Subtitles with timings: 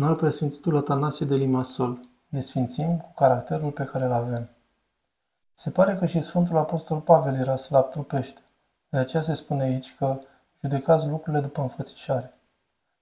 [0.00, 4.50] Înalt Preasfințitul Atanasie de Limasol, ne sfințim cu caracterul pe care îl avem.
[5.54, 8.40] Se pare că și Sfântul Apostol Pavel era slab trupește.
[8.88, 10.18] De aceea se spune aici că
[10.60, 12.38] judecați lucrurile după înfățișare.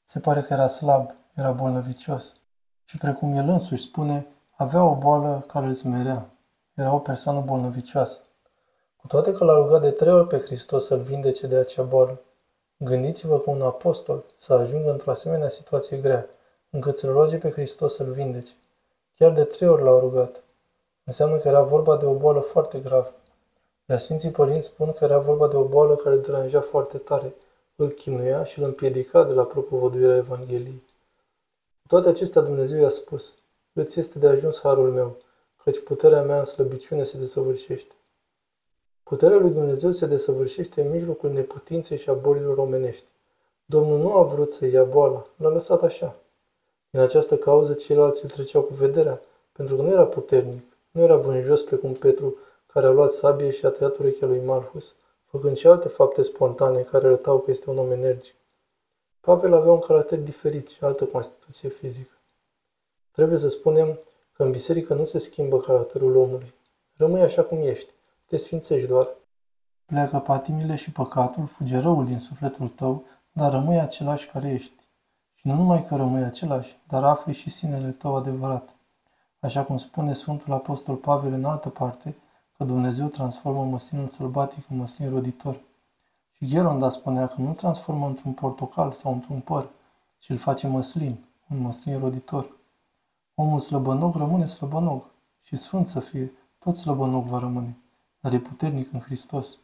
[0.04, 2.34] Se pare că era slab, era bolnăvicios.
[2.84, 6.30] Și precum el însuși spune, avea o boală care îl smerea.
[6.74, 8.20] Era o persoană bolnăvicioasă.
[8.96, 12.20] Cu toate că l-a rugat de trei ori pe Hristos să-l vindece de acea boală,
[12.76, 16.28] gândiți-vă că un apostol să ajungă într-o asemenea situație grea,
[16.76, 18.52] încât să-L roage pe Hristos să-L vindece.
[19.18, 20.42] Chiar de trei ori l-au rugat.
[21.04, 23.14] Înseamnă că era vorba de o boală foarte gravă.
[23.86, 27.34] Iar Sfinții Părinți spun că era vorba de o boală care îl deranja foarte tare,
[27.76, 30.82] îl chinuia și îl împiedica de la propovăduirea Evangheliei.
[31.82, 33.36] Cu toate acestea Dumnezeu i-a spus,
[33.72, 35.16] îți este de ajuns harul meu,
[35.64, 37.94] căci puterea mea în slăbiciune se desăvârșește.
[39.02, 43.10] Puterea lui Dumnezeu se desăvârșește în mijlocul neputinței și a bolilor omenești.
[43.64, 46.16] Domnul nu a vrut să ia boala, l-a lăsat așa.
[46.96, 49.20] Din această cauză, ceilalți îl treceau cu vederea,
[49.52, 53.66] pentru că nu era puternic, nu era vânjos precum Petru, care a luat sabie și
[53.66, 54.94] a tăiat urechea lui Marfus,
[55.24, 58.34] făcând și alte fapte spontane care arătau că este un om energic.
[59.20, 62.14] Pavel avea un caracter diferit și altă constituție fizică.
[63.10, 63.98] Trebuie să spunem
[64.32, 66.54] că în biserică nu se schimbă caracterul omului.
[66.96, 67.92] Rămâi așa cum ești.
[68.26, 69.08] Te sfințești doar.
[69.86, 74.85] Pleacă patimile și păcatul, fuge răul din sufletul tău, dar rămâi același care ești.
[75.38, 78.74] Și nu numai că rămâi același, dar afli și sinele tău adevărat.
[79.40, 82.16] Așa cum spune Sfântul Apostol Pavel în altă parte,
[82.56, 85.60] că Dumnezeu transformă măslinul sălbatic în măslin roditor.
[86.30, 89.68] Și Gheronda spunea că nu transformă într-un portocal sau într-un păr,
[90.18, 92.56] ci îl face măslin, un măslin roditor.
[93.34, 95.04] Omul slăbănog rămâne slăbănog
[95.40, 97.78] și sfânt să fie, tot slăbănog va rămâne,
[98.20, 99.58] dar e puternic în Hristos.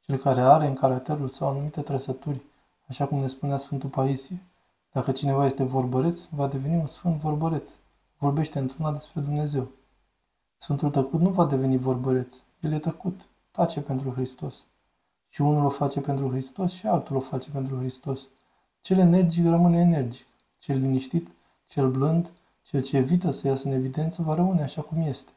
[0.00, 2.42] Cel care are în caracterul său anumite trăsături,
[2.88, 4.42] așa cum ne spunea Sfântul Paisie,
[4.92, 7.76] dacă cineva este vorbăreț, va deveni un sfânt vorbăreț.
[8.18, 9.68] Vorbește într-una despre Dumnezeu.
[10.56, 12.42] Sfântul tăcut nu va deveni vorbăreț.
[12.60, 13.20] El e tăcut.
[13.50, 14.64] Tace pentru Hristos.
[15.28, 18.28] Și unul o face pentru Hristos și altul o face pentru Hristos.
[18.80, 20.26] Cel energic rămâne energic.
[20.58, 21.28] Cel liniștit,
[21.66, 22.30] cel blând,
[22.62, 25.30] cel ce evită să iasă în evidență va rămâne așa cum este.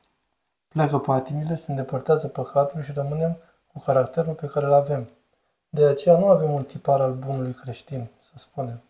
[0.68, 3.38] Pleacă patimile, se îndepărtează păcatul și rămânem
[3.74, 5.10] cu caracterul pe care îl avem.
[5.70, 8.82] De aceea nu avem un tipar al bunului creștin, să spunem.